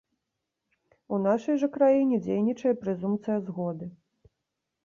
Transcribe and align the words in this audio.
У 1.17 1.19
нашай 1.25 1.59
жа 1.63 1.69
краіне 1.75 2.21
дзейнічае 2.25 2.73
прэзумпцыя 2.85 3.37
згоды. 3.51 3.85